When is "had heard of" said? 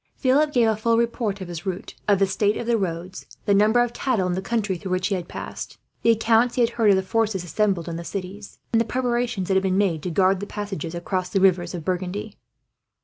6.61-6.95